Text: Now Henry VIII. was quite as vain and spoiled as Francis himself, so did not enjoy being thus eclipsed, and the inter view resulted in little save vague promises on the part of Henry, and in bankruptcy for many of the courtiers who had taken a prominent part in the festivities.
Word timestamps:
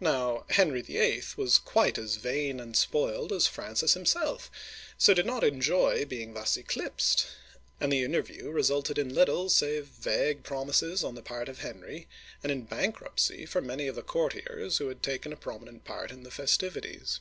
Now 0.00 0.46
Henry 0.48 0.80
VIII. 0.80 1.22
was 1.36 1.58
quite 1.58 1.98
as 1.98 2.16
vain 2.16 2.60
and 2.60 2.74
spoiled 2.74 3.30
as 3.30 3.46
Francis 3.46 3.92
himself, 3.92 4.50
so 4.96 5.12
did 5.12 5.26
not 5.26 5.44
enjoy 5.44 6.06
being 6.06 6.32
thus 6.32 6.56
eclipsed, 6.56 7.26
and 7.78 7.92
the 7.92 8.02
inter 8.02 8.22
view 8.22 8.50
resulted 8.50 8.96
in 8.96 9.14
little 9.14 9.50
save 9.50 9.84
vague 9.88 10.44
promises 10.44 11.04
on 11.04 11.14
the 11.14 11.20
part 11.22 11.50
of 11.50 11.58
Henry, 11.58 12.08
and 12.42 12.50
in 12.50 12.62
bankruptcy 12.62 13.44
for 13.44 13.60
many 13.60 13.86
of 13.86 13.96
the 13.96 14.02
courtiers 14.02 14.78
who 14.78 14.88
had 14.88 15.02
taken 15.02 15.30
a 15.30 15.36
prominent 15.36 15.84
part 15.84 16.10
in 16.10 16.22
the 16.22 16.30
festivities. 16.30 17.20